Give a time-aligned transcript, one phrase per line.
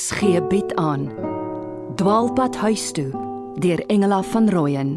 [0.00, 1.10] RSG bied aan
[1.96, 3.10] Dwaalpad huis toe
[3.60, 4.94] deur Engela van Rooyen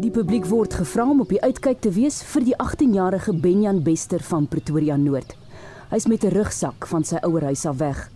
[0.00, 4.24] Die publiek word gevra om op die uitkyk te wees vir die 18-jarige Benjan Bester
[4.30, 5.36] van Pretoria Noord.
[5.92, 8.08] Hy's met 'n rugsak van sy ouer huis af weg.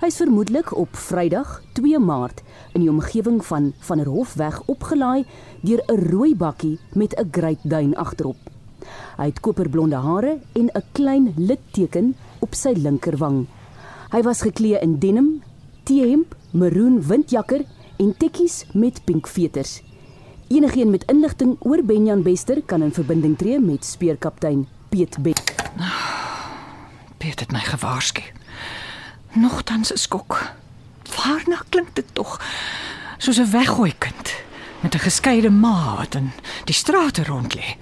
[0.00, 2.42] Hy's vermoedelik op Vrydag, 2 Maart,
[2.72, 5.26] in die omgewing van van der Hofweg opgelaai
[5.60, 8.53] deur 'n rooi bakkie met 'n Great Dane agterop.
[9.16, 13.46] Hy het koperblonde hare en 'n klein litteken op sy linkerwang.
[14.10, 15.42] Hy was geklee in denim,
[15.84, 17.64] T-hemp, maroon windjakker
[17.96, 19.82] en tekkies met pink veters.
[20.48, 25.54] Enigeen met inligting oor Benjan Bester kan in verbinding tree met speerkaptein Piet Beck.
[27.18, 28.22] Piet het my gewaarsku.
[29.32, 30.52] Nogtans 'n skok.
[31.16, 32.40] Waarna klink dit tog?
[33.18, 34.34] Soos 'n weggooi kind
[34.80, 36.32] met 'n geskeide ma wat in
[36.64, 37.76] die strate rond lê.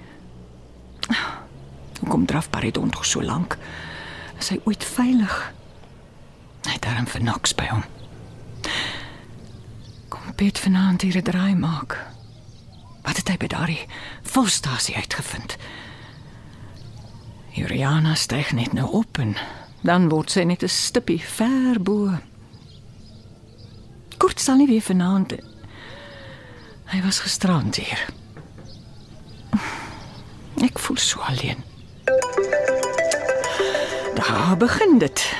[1.99, 3.57] Hoekom draf Paridon tog so lank?
[4.39, 5.53] Is hy ooit veilig?
[6.67, 7.83] Hy daarom vir niks by hom.
[10.09, 11.97] Kom Piet vanaand hier draai maak.
[13.03, 13.85] Wat het hy by daardie
[14.23, 15.57] volstasie uitgevind?
[17.53, 19.35] Juliana styg net nou op en
[19.83, 22.17] dan word sy net 'n stippie ver bo.
[24.17, 25.33] Kort sal nie weer vanaand.
[26.85, 28.22] Hy was gisterand hier.
[30.63, 31.63] Ek voel so alleen.
[34.15, 35.33] Daar begin dit.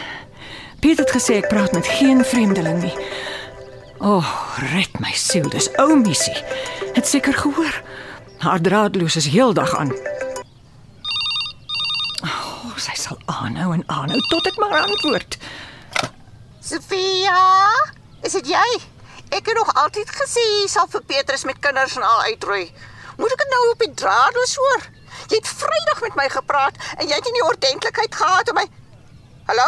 [0.80, 2.96] Piet het gesê ek praat met geen vreemdeling nie.
[4.04, 4.32] O, oh,
[4.74, 6.36] red my siel, dis ou missie.
[6.94, 7.78] Het seker gehoor.
[8.44, 9.94] Haar draadloos is heeldag aan.
[12.20, 15.38] O, oh, sy sal aanhou en aanhou tot ek maar antwoord.
[16.60, 17.40] Sofia,
[18.28, 18.68] is dit jy?
[19.32, 22.68] Ek het nog altyd gesê jy sal vir Petrus met kinders en al uitroei.
[23.16, 24.92] Moet ek dit nou op die draadloos hoor?
[25.30, 28.66] Jy het Vrydag met my gepraat en jy het nie die ordentlikheid gehad om my
[29.48, 29.68] Hallo?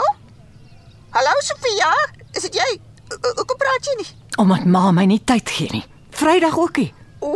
[1.15, 1.91] Hallo Sofia,
[2.31, 2.69] is dit jy?
[3.11, 4.07] Hoekom praat jy nie?
[4.39, 5.83] Omdat ma my nie tyd gee nie.
[6.15, 6.89] Vrydag ookie.
[7.19, 7.31] O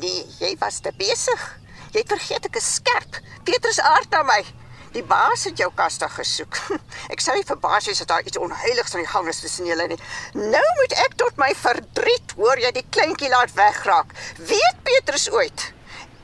[0.00, 1.44] nee, jy was te besig.
[1.94, 3.20] Jy het vergeet ek is skerp.
[3.46, 4.40] Petrus aard na my.
[4.96, 6.58] Die baas het jou kastig gesoek.
[7.12, 9.86] Ek sê vir baas is dit daar iets onheiligs aan die gang is tussen julle
[9.90, 9.98] nie.
[10.34, 14.14] Nou moet ek tot my verdriet hoor jy die kleintjie laat wegraak.
[14.40, 15.66] Weet Petrus ooit?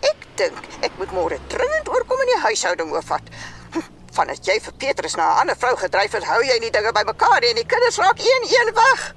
[0.03, 3.31] Ek dink ek moet môre dringend oorkom in die huishouding oorvat.
[4.17, 7.43] Vandat jy vir Petrus na 'n ander vrou gedryf het, hou jy nie dinge bymekaar
[7.49, 9.15] en die kinders raak een-een weg.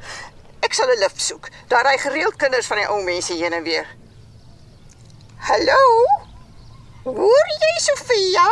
[0.65, 1.49] Ek sal 'n lift soek.
[1.67, 3.87] Daar ry gereeld kinders van die ou mense heen en weer.
[5.37, 5.81] Hallo?
[7.03, 8.47] Hoor jy Sofia?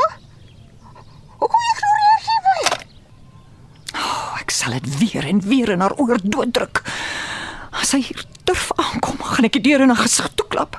[1.40, 2.60] Hoekom ignoreer jy my?
[3.98, 6.84] Oh, ek sal dit weer en weer in haar oor dooddruk.
[7.72, 10.78] As sy hier durf aankom, gaan ek die deur in haar gesig toeklap.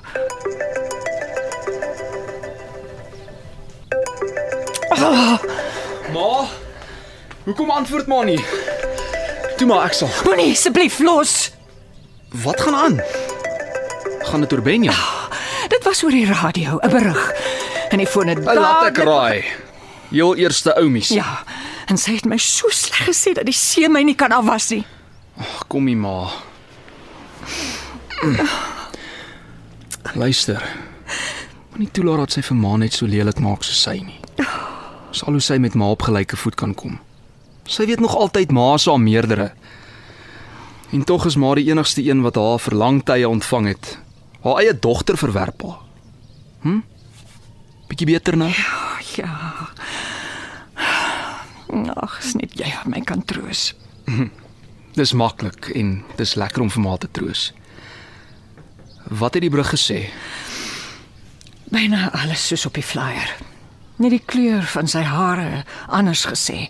[5.05, 5.39] Oh.
[6.13, 6.47] Ma,
[7.45, 8.41] hoekom antwoord maar nie?
[9.59, 10.09] Toe maar ek sal.
[10.25, 11.35] Moenie asseblief los.
[12.45, 12.97] Wat gaan aan?
[14.25, 14.95] Gaan dit oor Benja?
[15.69, 17.33] Dit was oor die radio, 'n berig.
[17.91, 19.45] En die foon het Laat ek raai.
[20.09, 21.09] Jou eerste oumies.
[21.09, 21.45] Ja,
[21.87, 24.85] en sy het my so sleg gesê dat die see my nie kan afwas nie.
[25.39, 26.31] Ag, kom hier ma.
[30.15, 30.63] Luister.
[31.71, 34.21] Moenie toelaat dat sy vir ma net so lelik maak soos sy nie.
[35.15, 36.99] Sal hoe sy met ma op gelyke voet kan kom.
[37.71, 39.53] Sy weet nog altyd ma se haar meerdere.
[40.91, 43.99] En tog is ma die enigste een wat haar verlangtye ontvang het.
[44.43, 45.79] Haar eie dogter verwerp haar.
[46.67, 46.83] Hm?
[47.89, 48.51] Bietjie beter nou?
[49.15, 49.71] Ja.
[51.95, 53.73] Ag, is net jy wat my kan troos.
[54.99, 57.49] Dis maklik en dis lekker om vir ma te troos.
[59.11, 60.05] Wat het die brug gesê?
[61.75, 63.35] Byna alles soos op die flyer.
[63.97, 66.69] Net die kleur van sy hare anders gesê.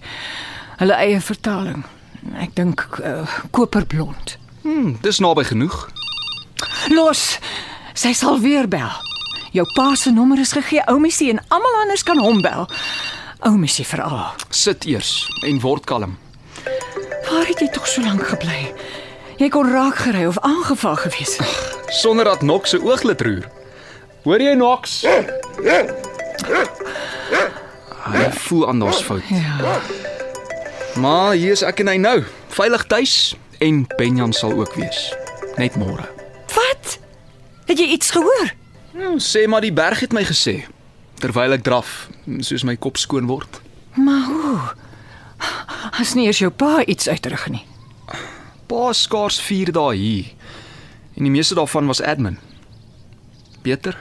[0.81, 1.85] Hulle eie vertaling.
[2.41, 4.37] Ek dink uh, koperblond.
[4.65, 5.87] Hm, dis naby genoeg.
[6.93, 7.39] Los.
[7.95, 8.93] Sy sal weer bel.
[9.55, 12.67] Jou pa se nommer is gegee, oumissie en almal anders kan hom bel.
[13.47, 14.35] Oumissie veral.
[14.51, 16.17] Sit eers en word kalm.
[17.29, 18.67] Waar het jy tog so lank gebly?
[19.39, 21.95] Jy kon raak gery of aangeval gewees het.
[22.03, 23.49] Sonder dat Nok se ooglid roer.
[24.25, 25.03] Hoor jy Nox?
[28.15, 29.23] Hy voel aan daar's fout.
[29.29, 29.81] Ja.
[31.01, 32.19] Maar hier is ek en hy nou,
[32.55, 33.15] veilig tuis
[33.65, 35.09] en Benjan sal ook wees.
[35.59, 36.07] Net môre.
[36.55, 36.99] Wat?
[37.67, 38.55] Het jy iets gehoor?
[38.95, 40.63] Nou, sê maar die berg het my gesê
[41.25, 42.09] terwyl ek draf,
[42.45, 43.61] soos my kop skoon word.
[43.97, 44.59] Maar hoe?
[46.01, 47.63] As nie eers jou pa iets uitrig nie.
[48.69, 50.33] Pa skaars 4 dae hier.
[51.15, 52.39] En die meeste daarvan was admin.
[53.65, 53.97] Beter?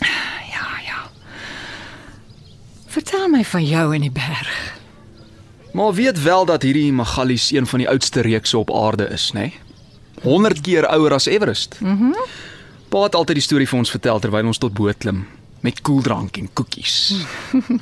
[0.00, 1.00] Ja, ja.
[2.92, 4.80] Vertel my van jou in die berg.
[5.72, 9.40] Maar weet wel dat hierdie Magalies een van die oudste reekse op aarde is, nê?
[9.40, 9.54] Nee?
[10.22, 11.80] 100 keer ouer as Everest.
[11.80, 12.12] Mhm.
[12.12, 12.50] Mm
[12.92, 15.22] pa het altyd die storie vir ons vertel terwyl ons tot bo klim
[15.64, 16.96] met koeldrank en koekies.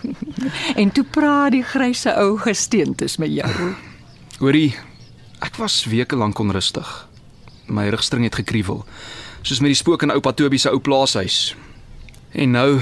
[0.83, 3.73] En toe praat die grysse ou gesteentes met jou.
[4.43, 4.77] Hoorie,
[5.43, 6.87] ek was weke lank onrustig.
[7.67, 8.85] My rugstring het gekruiwel,
[9.43, 11.57] soos met die spook in oupa Toby se ou plaashuis.
[12.31, 12.79] En nou,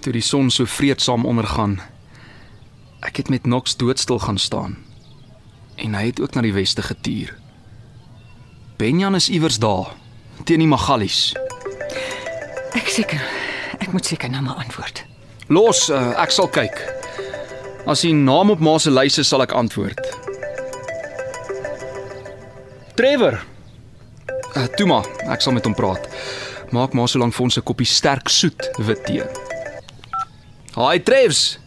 [0.00, 1.78] toe die son so vreedsaam ondergaan,
[3.06, 4.76] ek het met Knox doodstil gaan staan.
[5.76, 7.34] En hy het ook na die weste getuur.
[8.78, 9.94] Benjan is iewers daar,
[10.44, 11.32] teen die Magalies.
[12.78, 13.22] Ek seker,
[13.78, 15.04] ek moet seker na my antwoord.
[15.48, 16.78] Los, uh, ek sal kyk.
[17.88, 20.02] As die naam op ma se lys is, sal ek antwoord.
[22.98, 23.40] Trevor.
[24.54, 26.06] Uh, toe maar, ek sal met hom praat.
[26.74, 29.47] Maak maar so lank vir ons 'n koppie sterk soet wit tee.
[30.78, 31.58] Haai Trevs.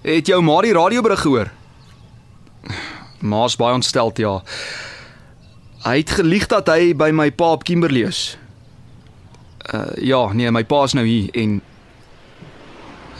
[0.00, 1.50] Het jou ma die radioberig gehoor?
[3.20, 4.38] Ma's baie ontsteld, ja.
[5.84, 8.38] Hy het gelieg dat hy by my pa op Kimberley is.
[9.68, 11.58] Uh ja, nee, my pa is nou hier en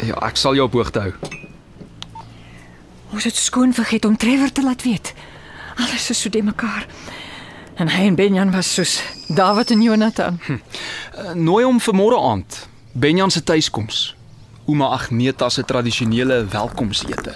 [0.01, 1.13] ja, ek sal jou op hoogte hou.
[3.13, 5.13] Ons het skoon vergeet om Trevor te laat weet.
[5.77, 6.87] Alles is so de mekaar.
[7.77, 8.97] En hy en Benjan was soos
[9.29, 10.41] David en Jonathan.
[10.47, 10.57] Hm.
[10.57, 12.63] Uh, nooi hom vir môre aand.
[12.97, 14.15] Benjan se tuiskoms.
[14.67, 17.35] Ouma Agneta se tradisionele welkomsete.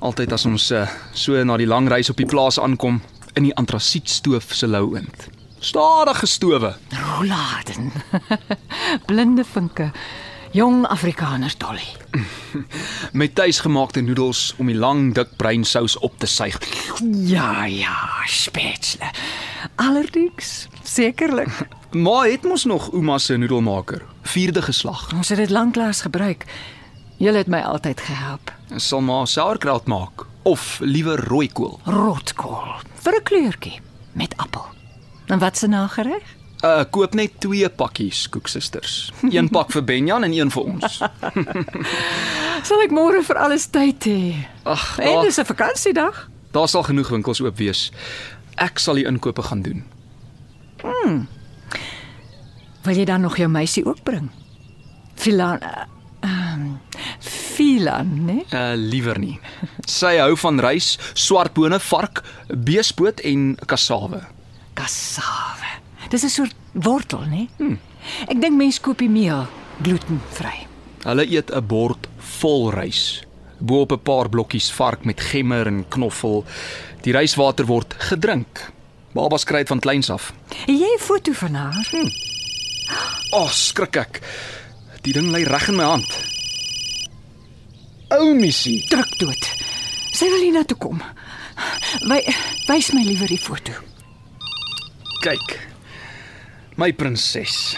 [0.00, 2.96] Altyd as ons uh, so na die lang reis op die plaas aankom
[3.36, 5.26] in die antrasietstoof se lou oond.
[5.60, 6.72] Stadige stowe.
[6.96, 7.92] Rouladen.
[9.10, 9.90] Blinde vinke.
[10.56, 11.84] Jong Afrikaners dolly.
[13.20, 16.56] Met tuisgemaakte noedels om die lang dik breinsous op te suig.
[17.28, 19.12] Ja, ja, spätzle.
[19.76, 21.68] Allerdings, sekerlik.
[21.92, 25.12] Ma het mos nog ouma se noedelmaker, vierde geslag.
[25.14, 26.44] Ons het dit lanklaas gebruik.
[27.18, 28.52] Jy het my altyd gehelp.
[28.76, 31.80] Sal ma sauerkraut maak of liewer rooikool?
[31.84, 33.80] Rotkool vir 'n kleurtjie
[34.12, 34.64] met appel.
[35.26, 36.22] En wat se nagereg?
[36.64, 39.12] Uh koop net twee pakkies koeksusters.
[39.30, 40.98] Een pak vir Benjan en een vir ons.
[42.68, 44.34] Sal ek môre vir alles tyd hê?
[44.64, 46.28] Ag, En dis 'n vakansiedag.
[46.52, 47.92] daar sal genoeg winkels oop wees.
[48.56, 49.84] Ek sal die inkope gaan doen.
[52.88, 54.30] Wil jy dan nog jou meisie ook bring?
[55.14, 55.60] Filan.
[56.24, 56.76] Ehm uh,
[57.20, 58.36] Filan, né?
[58.54, 59.34] Uh liewer nie.
[59.84, 64.22] Sy hou van rys, swartbone, vark, beespoot en kassawe.
[64.78, 65.74] Kassave.
[66.08, 67.48] Dis 'n soort wortel, né?
[67.58, 67.78] Hmm.
[68.28, 69.44] Ek dink mense koop die meel
[69.82, 70.64] glutenvry.
[71.04, 72.08] Hulle eet 'n bord
[72.40, 73.20] vol rys.
[73.58, 76.44] Bo-op 'n paar blokkies vark met gemmer en knoffel.
[77.02, 78.72] Die ryswater word gedrink.
[79.12, 80.32] Babas kry dit van kleins af.
[80.66, 81.88] Jy 'n foto van haar?
[81.90, 82.37] Hm.
[83.30, 84.20] O, oh, skrik ek.
[85.04, 86.08] Die ding lê reg in my hand.
[88.16, 88.80] Ou missie.
[88.88, 89.48] Druk dood.
[90.16, 91.02] Sy wil hier na toe kom.
[92.08, 92.22] Wy
[92.68, 93.74] wys my liewer die foto.
[95.24, 95.58] Kyk.
[96.80, 97.76] My prinses.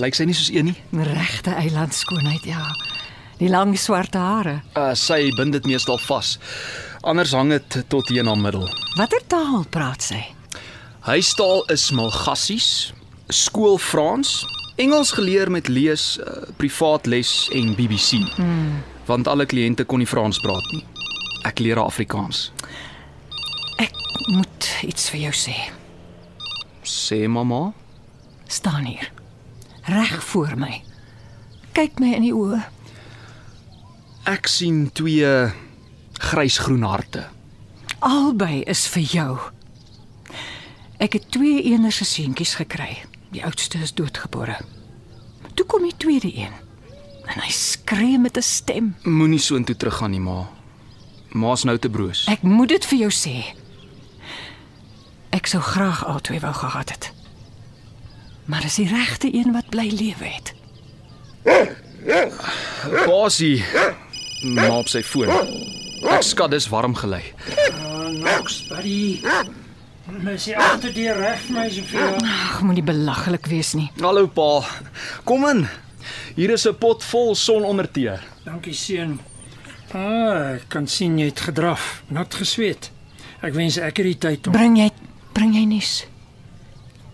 [0.00, 0.76] Lyk sy nie soos een nie?
[1.06, 2.66] Regte eilandskoonheid, ja.
[3.38, 4.60] Die lang swart hare.
[4.78, 6.34] Uh sy bind dit meestal vas.
[7.06, 8.66] Anders hang dit tot hier na middel.
[8.98, 10.22] Watter taal praat sy?
[11.04, 12.68] Huistaal is Malgassies,
[13.28, 14.38] skool Frans,
[14.74, 16.24] Engels geleer met lees, uh,
[16.56, 18.10] privaat les en BBC.
[18.34, 18.82] Hmm.
[19.06, 20.82] Want alle kliënte kon nie Frans praat nie.
[21.46, 22.48] Ek leer haar Afrikaans.
[23.78, 23.94] Ek
[24.32, 25.54] moet iets vir jou sê.
[26.82, 27.68] Sê mamma.
[28.50, 29.12] Staan hier.
[29.86, 30.82] Reg voor my.
[31.76, 32.58] Kyk my in die oë.
[34.26, 35.30] Ek sien twee
[36.18, 37.28] grysgroen harte.
[38.02, 39.32] Albei is vir jou.
[40.98, 43.04] Ek het twee enerse seentjies gekry.
[43.34, 44.56] Die oudste is doodgebore.
[45.54, 46.52] Toe kom die tweede een.
[47.24, 48.94] En hy skree met 'n stem.
[49.02, 50.48] Moenie so intoe teruggaan nie, ma.
[51.28, 52.26] Ma's nou te broos.
[52.26, 53.56] Ek moet dit vir jou sê.
[55.30, 57.12] Ek sou graag albei wou gehad het.
[58.44, 60.54] Maar dis die regte een wat bly lewe het.
[63.06, 63.64] Basie.
[64.42, 65.28] Ma op sy foon.
[66.02, 67.22] Ek skat dis warm gelei.
[68.10, 69.20] Nox, buddy.
[70.04, 72.16] Mes jy agter die reg vir my soveel?
[72.20, 73.86] Ag, moenie belaglik wees nie.
[74.02, 74.60] Hallo pa.
[75.24, 75.64] Kom in.
[76.36, 78.18] Hier is 'n pot vol sonondertee.
[78.44, 79.20] Dankie seun.
[79.94, 82.90] Ah, ek kan sien jy het gedraf, nat gesweet.
[83.42, 84.90] Ek wens ek het die tyd om Bring jy
[85.32, 86.04] bring jy nuus?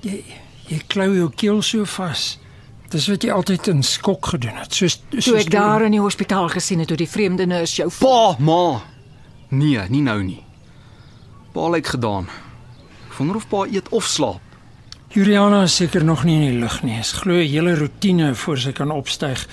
[0.03, 0.25] jy
[0.69, 2.39] jy klou jou keel so vas.
[2.91, 4.75] Dis wat jy altyd in skok gedoen het.
[4.75, 7.91] Soos soos Toe ek daar in die hospitaal gesien het hoe die vreemde nurse jou
[8.01, 8.81] Pa, ma.
[9.51, 10.43] Nee, nie nou nie.
[11.53, 12.27] Pa lyk gedaan.
[13.21, 14.41] Wonder of pa eet of slaap.
[15.12, 16.97] Juliana is seker nog nie in die lug nie.
[17.03, 19.47] Is glo 'n hele roetine voor sy kan opstyg.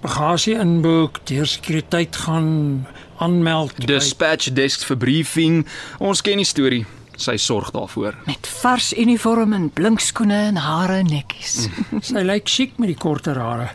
[0.00, 2.86] Bagasie inboek, deur sekuriteit gaan,
[3.18, 3.74] aanmeld.
[3.78, 5.66] by- Dispatch desk vir briefing.
[5.98, 6.86] Ons ken die storie.
[7.16, 8.14] Sy sorg daarvoor.
[8.26, 11.68] Met vars uniform en blink skoene en hare netjies.
[12.00, 13.70] Sy lyk chic met die korter hare.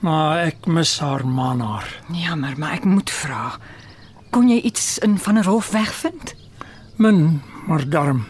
[0.00, 1.88] Maar ek mis haar manhaar.
[2.12, 3.58] Jammer, maar ek moet vra.
[4.30, 6.34] Kon jy iets in van 'n hof wegvind?
[6.96, 8.24] Min, maar darm.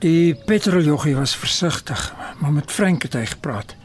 [0.00, 3.76] Die petroljoggie was versigtig, maar met Frank het hy gepraat.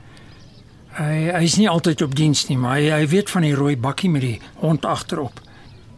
[1.00, 4.10] Hy hy's nie altyd op diens nie, maar hy, hy weet van die rooi bakkie
[4.12, 5.40] met die hond agterop.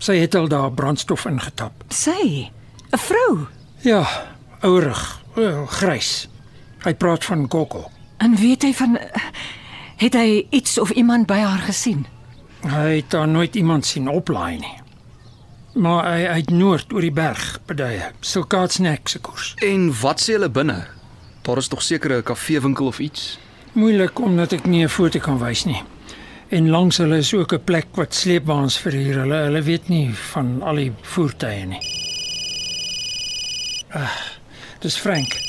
[0.01, 1.85] Sy het al daar brandstof ingetap.
[1.93, 2.49] Sy,
[2.91, 3.47] 'n vrou.
[3.85, 4.05] Ja,
[4.61, 5.21] ouerig,
[5.67, 6.27] grys.
[6.83, 7.89] Hy praat van Coco.
[8.17, 8.97] En weet hy van
[9.97, 12.05] het hy iets of iemand by haar gesien?
[12.61, 14.80] Hy het daar nooit iemand sien oplaai nie.
[15.73, 19.53] Maar hy uit noord oor die berg, bedye, Silkaatsnek se koers.
[19.63, 20.81] En wat sê hulle binne?
[21.41, 23.39] Daar is tog seker 'n kafeewinkel of iets.
[23.73, 25.81] Moeilik omdat ek nie 'n foto kan wys nie.
[26.49, 29.15] En langs hulle is ook 'n plek wat sleepwaens verhuur.
[29.21, 31.79] Hulle hulle weet nie van al die voertuie nie.
[33.93, 34.11] Ah,
[34.79, 35.39] dis Frank.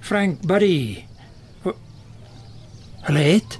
[0.00, 1.04] Frank Buddy.
[3.00, 3.58] Hulle het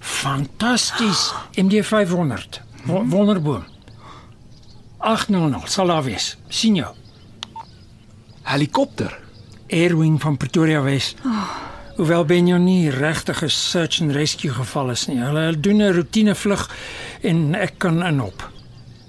[0.00, 2.60] fantasties MD500.
[2.84, 3.64] Wo- Wonderboom.
[5.06, 6.36] 800 sal daar wees.
[6.48, 6.90] sien jou.
[8.42, 9.18] Helikopter.
[9.70, 11.14] Airwing van Pretoria Wes.
[11.96, 15.18] Hoewel Benjo nie regtig 'n search and rescue geval is nie.
[15.18, 16.70] Hulle doen 'n roetinevlug
[17.22, 18.50] en ek kan inhop.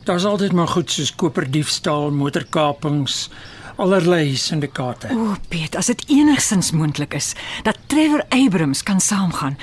[0.03, 3.29] Daar's altyd maar goed soos koperdiefstal, motorkapings,
[3.75, 5.07] allerlei syndikaate.
[5.11, 9.57] O, Piet, as dit enigsins moontlik is dat Trevor Abrams kan saamgaan.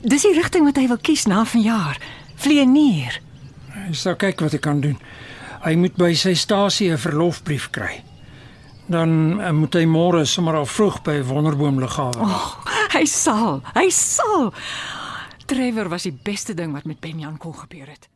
[0.00, 1.98] Dis die rigting wat hy wil kies na vanjaar.
[2.34, 3.20] Vlieënier.
[3.88, 4.98] Ek sal kyk wat ek kan doen.
[5.64, 8.02] Hy moet by sy stasie 'n verlofbrief kry.
[8.86, 12.20] Dan eh, moet hy môre sommer al vroeg by Wonderboom lughawe.
[12.20, 12.64] Oh.
[12.88, 14.52] Hy sal, hy sal.
[15.46, 18.08] Trevor was die beste ding wat met Benjan kon gebeur het.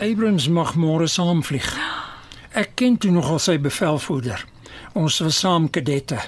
[0.00, 1.68] Abrams mag môre saamvlieg.
[2.56, 4.46] Ek ken toe nogal sy bevelvoerder.
[4.96, 6.18] Ons was saam kadette.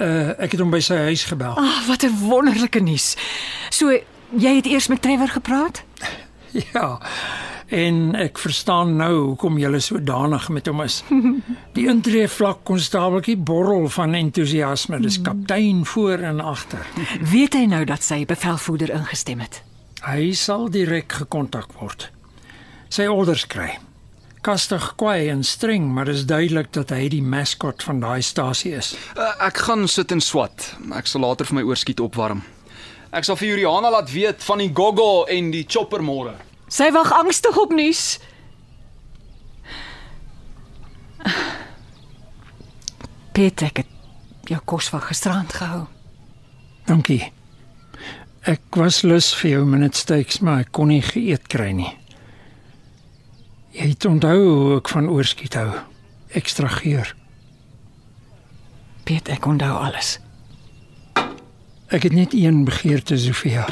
[0.00, 1.52] Uh ek het hom by sy huis gebel.
[1.52, 3.14] Ag, oh, wat 'n wonderlike nuus.
[3.70, 3.92] So,
[4.32, 5.84] jy het eers met Trevor gepraat?
[6.74, 7.00] Ja.
[7.72, 10.98] En ek verstaan nou hoekom jy so danig met hom is.
[11.76, 15.00] Die intree vlak konstabeltjie borrel van entoesiasme.
[15.00, 16.84] Dis kaptein voor en agter.
[17.32, 19.62] Weet hy nou dat sy bevelvoerder ingestem het?
[20.04, 22.10] Hy sal direk gekontak word.
[22.92, 23.78] Sy orders kry.
[24.42, 28.90] Kastig, kwaai en streng, maar dis duidelik dat hy die maskot van daai stasie is.
[29.14, 30.72] Uh, ek gaan sit en swat.
[30.98, 32.42] Ek sal later vir my oorskiet opwarm.
[33.12, 36.32] Ek sal vir Juliana laat weet van die goggo en die chopper môre.
[36.72, 38.16] Sy wag angstig op nuus.
[43.36, 45.84] Piet, ek het jou kos van gisterand gehou.
[46.88, 47.20] Dankie.
[48.48, 51.92] Ek was lus vir jou minute steaks, maar ek kon nie geëet kry nie.
[53.76, 55.68] Jy het onthou hoe ek van oorskiet hou.
[56.32, 57.12] Ekstra geur.
[59.04, 60.16] Piet, ek onthou alles.
[61.92, 63.66] Ek het net een begeerte, Sofia.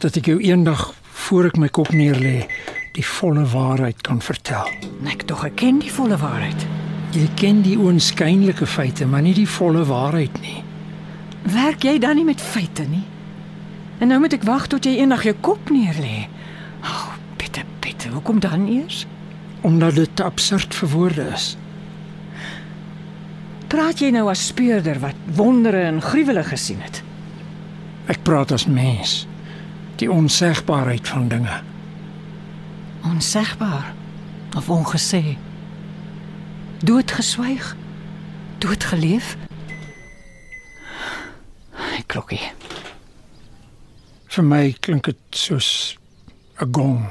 [0.00, 0.94] Dat ek jou eendag
[1.26, 2.46] voor ek my kop neerlê,
[2.96, 4.70] die volle waarheid kan vertel.
[5.04, 6.62] Ek tog ek ken die volle waarheid.
[7.12, 10.62] Jy ken die oënskynlike feite, maar nie die volle waarheid nie.
[11.52, 13.04] Werk jy dan nie met feite nie?
[14.00, 16.30] En nou moet ek wag tot jy eendag jou kop neerlê.
[16.80, 19.02] O, oh, Piet, Piet, hoekom dan eers?
[19.68, 21.50] Omdat dit te absurd vir woorde is.
[23.68, 27.02] Praat jy nou as speurder wat wondere en gruwele gesien het?
[28.08, 29.26] Ek praat as mens.
[30.00, 31.60] Die onsegbaarheid van dinge.
[33.04, 33.94] Onsegbaar
[34.56, 35.36] of ongesê?
[36.80, 37.76] Doodgeswyg?
[38.58, 39.36] Doodgeleef?
[41.70, 42.52] Hy klokkie.
[44.28, 45.98] Vir my klink dit soos
[46.62, 47.04] 'n gong.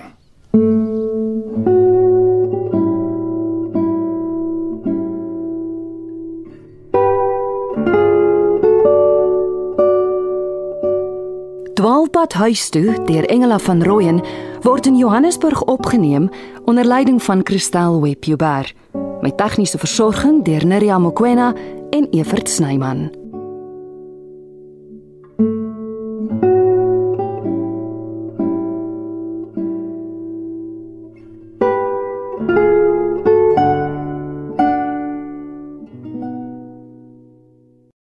[11.78, 14.22] Dwaalpad huis toe deur Engela van Rooyen
[14.62, 16.30] word in Johannesburg opgeneem
[16.66, 18.74] onder leiding van Christel Webber
[19.22, 21.54] met tegniese versorging deur Neriya Mkwena
[21.90, 23.27] en Evert Snyman.